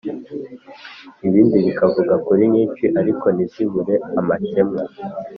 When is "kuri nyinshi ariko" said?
2.25-3.25